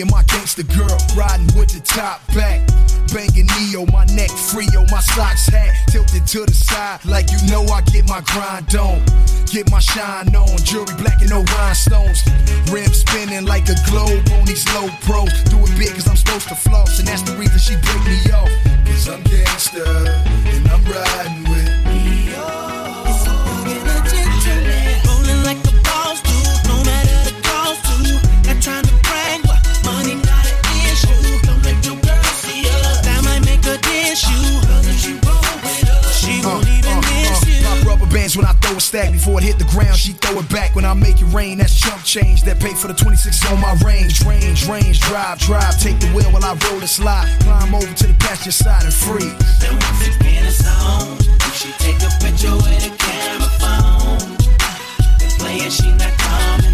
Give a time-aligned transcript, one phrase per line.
[0.00, 2.66] and my gangster girl riding with the top back.
[3.12, 7.04] Banging Neo, my neck free, on my socks hat tilted to the side.
[7.04, 9.04] Like you know, I get my grind on,
[9.46, 10.56] get my shine on.
[10.64, 12.24] Jewelry black and no rhinestones.
[12.70, 15.30] Rim spinning like a globe on these low pros.
[15.50, 18.18] Do it big cause I'm supposed to floss, and that's the reason she break me
[18.32, 18.50] off.
[18.86, 19.43] Cause I'm gangster,
[39.24, 39.96] before it hit the ground.
[39.96, 41.56] She throw it back when I make it rain.
[41.56, 44.22] That's chump change that pay for the 26 on my range.
[44.26, 45.80] Range, range, drive, drive.
[45.80, 47.28] Take the wheel while I roll and slide.
[47.40, 49.32] Climb over to the passenger side and freeze.
[49.60, 51.16] Then once again it's on,
[51.56, 54.36] she take a picture with a camera phone.
[55.24, 56.73] And playing she not coming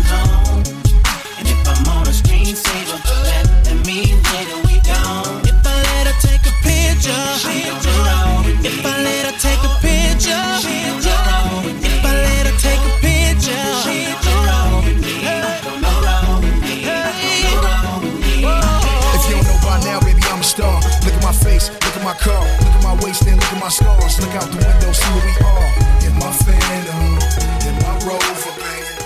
[21.04, 23.60] Look at my face, look at my car, look at my waist, and look at
[23.60, 24.20] my scars.
[24.20, 25.68] Look out the window, see where we are.
[26.06, 27.18] In my phantom,
[27.66, 28.99] in my rover, baby.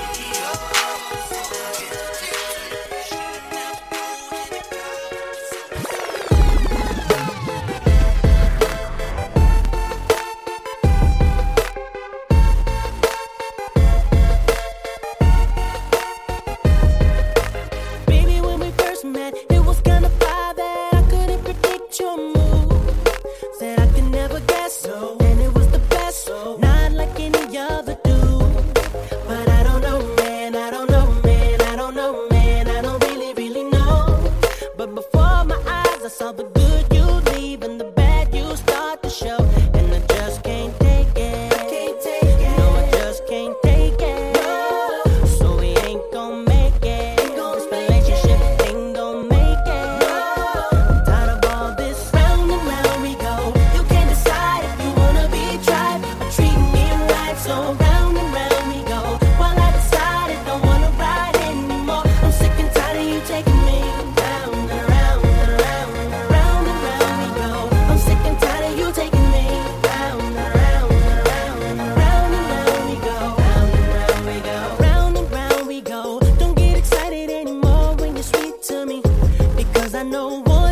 [80.05, 80.64] Know one,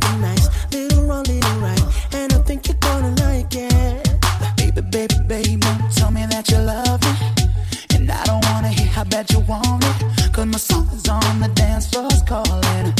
[0.00, 1.82] Not nice, little wrong, little right,
[2.14, 4.08] and I think you're gonna like it.
[4.56, 5.60] Baby, baby, baby.
[5.94, 7.12] Tell me that you love me.
[7.94, 10.32] And I don't wanna hear how bad you want it.
[10.32, 12.94] Cause my song is on the dance floor's calling.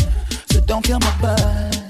[0.51, 1.81] So don't kill my buzz.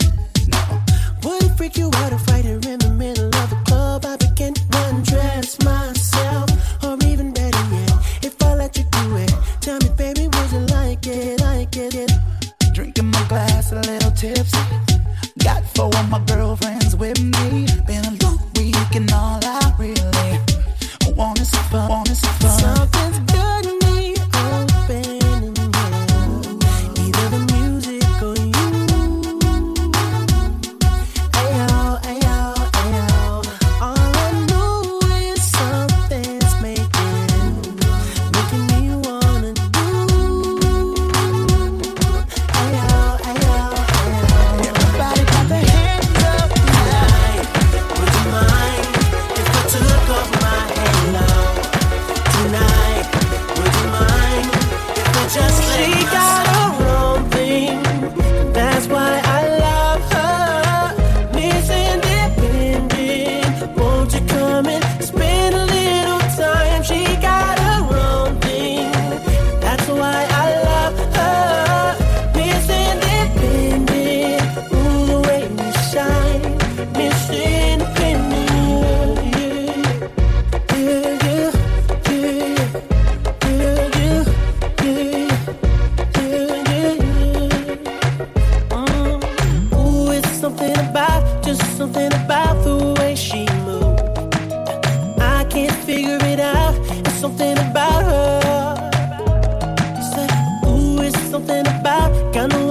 [0.49, 0.81] No.
[1.25, 4.17] Would it freak you out if right here in the middle of the club I
[4.17, 6.49] began to undress myself?
[6.85, 7.93] Or even better yet,
[8.23, 11.41] if I let you do it, tell me, baby, would you like it?
[11.41, 12.13] Like it?
[12.73, 14.92] Drinking my glass a little tipsy.
[15.45, 17.67] Got four of my girlfriends with me.
[17.87, 19.32] Been a long week and all.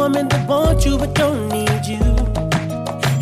[0.02, 2.04] woman that wants you but don't need you.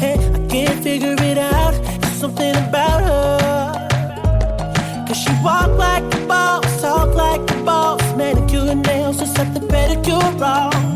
[0.04, 1.74] Hey, I can't figure it out.
[2.00, 5.06] There's something about her.
[5.06, 8.02] Cause she walk like a boss, talk like a boss.
[8.16, 10.89] Manicure and nails just like the pedicure wrong.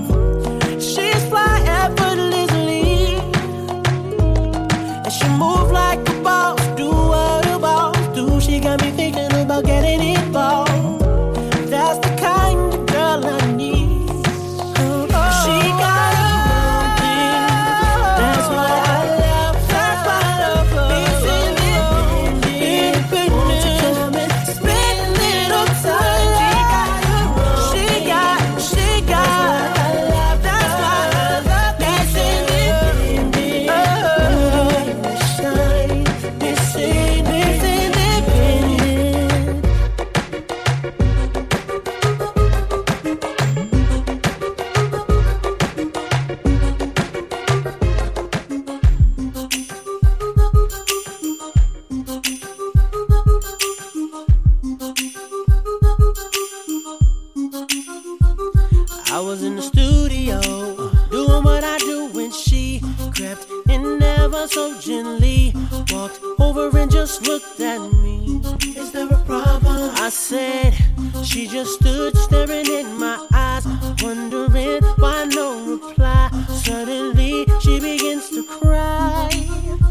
[72.45, 73.65] staring in my eyes,
[74.01, 76.29] wondering why no reply.
[76.49, 79.29] Suddenly she begins to cry.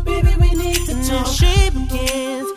[0.05, 1.05] Baby, we need to talk.
[1.05, 2.52] Till she begins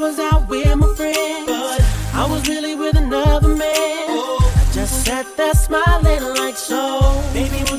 [0.00, 1.80] was out with my friends, but
[2.14, 4.06] I was really with another man.
[4.08, 4.38] Oh.
[4.56, 7.22] I just sat there smiling like so.
[7.34, 7.69] Baby,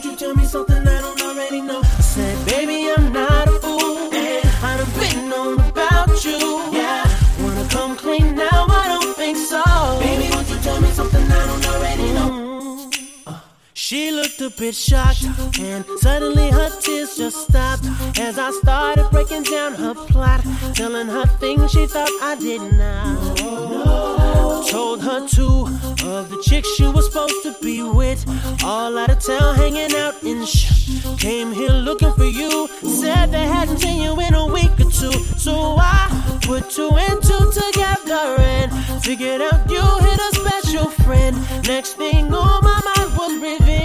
[14.58, 15.26] bit shocked.
[15.60, 17.86] And suddenly her tears just stopped
[18.20, 20.42] as I started breaking down her plot,
[20.74, 23.42] telling her things she thought I did not.
[23.42, 25.68] I told her two
[26.08, 28.26] of the chicks she was supposed to be with,
[28.64, 30.70] all out of town hanging out in sh.
[31.18, 35.12] Came here looking for you, said they hadn't seen you in a week or two.
[35.38, 38.72] So I put two and two together and
[39.04, 41.36] figured out you hit a special friend.
[41.68, 43.81] Next thing on my mind was revenge.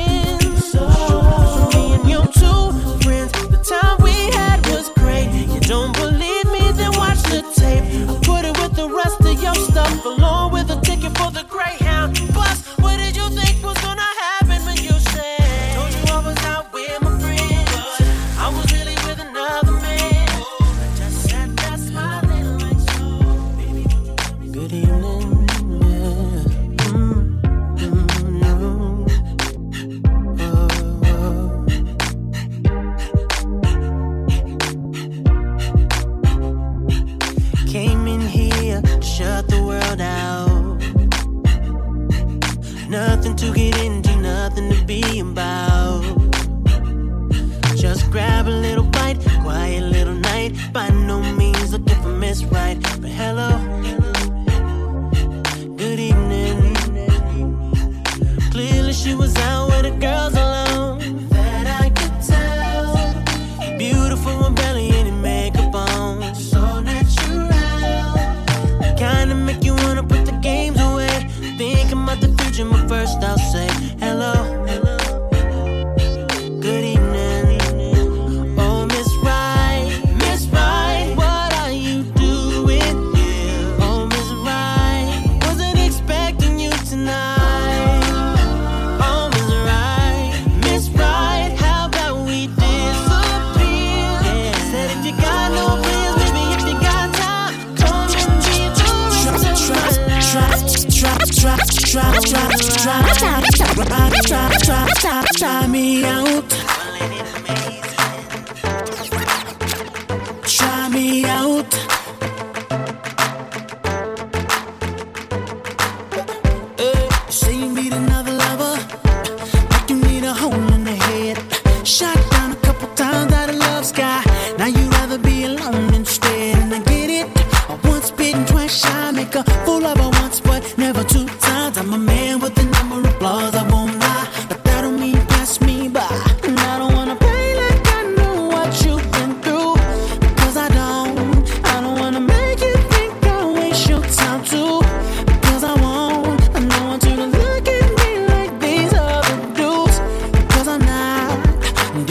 [121.86, 122.35] Shut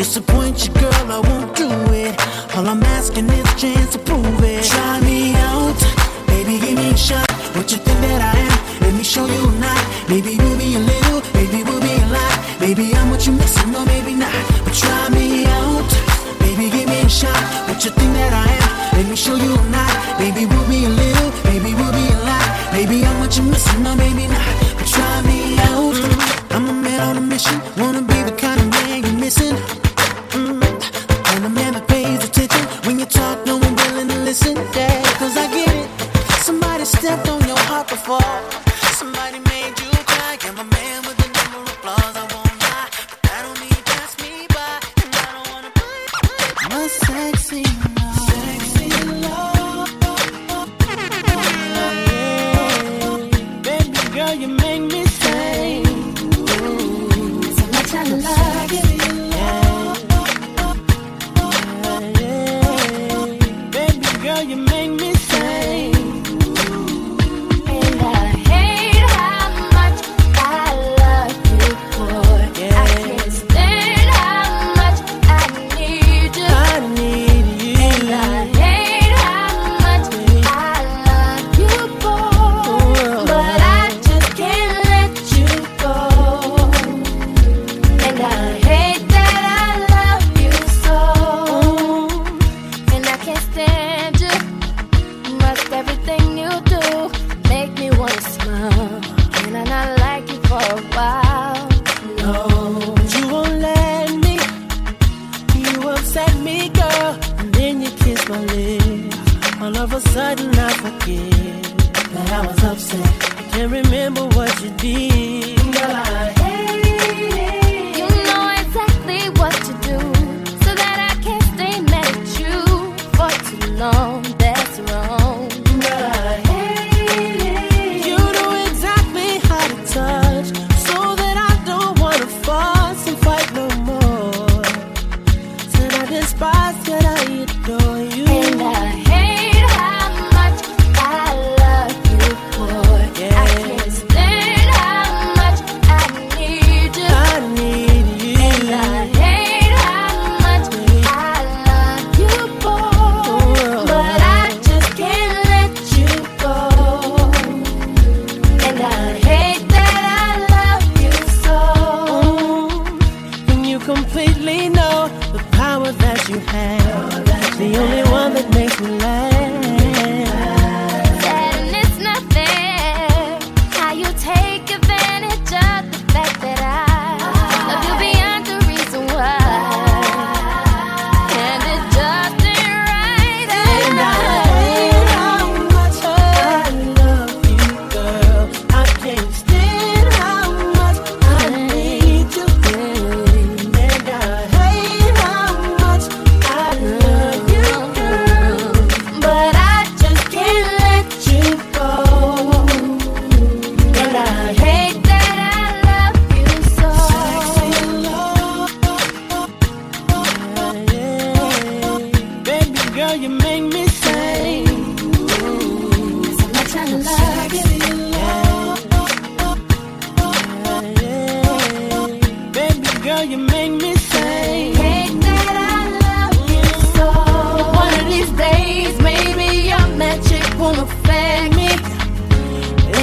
[0.06, 2.14] disappoint you, girl, I won't do it.
[2.56, 4.64] All I'm asking is a chance to prove it.
[4.64, 5.80] Try me out,
[6.28, 7.26] baby, give me a shot.
[7.56, 8.58] What you think that I am?
[8.86, 9.82] Let me show you I'm not.
[10.08, 12.36] Maybe we'll be a little, maybe we'll be a lot.
[12.62, 14.38] Maybe I'm what you're missing, or maybe not.
[14.64, 15.90] But try me out,
[16.38, 17.42] baby, give me a shot.
[17.66, 18.72] What you think that I am?
[18.98, 19.94] Let me show you I'm not.
[20.22, 22.46] Maybe we'll be a little, maybe we'll be a lot.
[22.78, 24.54] Maybe I'm what you're missing, or maybe not.
[24.78, 25.98] But try me out.
[26.54, 28.05] I'm a man on a mission, wanna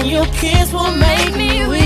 [0.02, 1.82] and your kiss will make me weak.